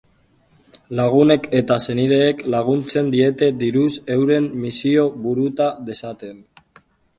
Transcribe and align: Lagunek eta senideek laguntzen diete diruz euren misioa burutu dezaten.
Lagunek 0.99 1.43
eta 1.59 1.77
senideek 1.87 2.41
laguntzen 2.55 3.13
diete 3.17 3.51
diruz 3.61 3.91
euren 4.17 4.49
misioa 4.65 5.07
burutu 5.29 5.71
dezaten. 5.93 6.45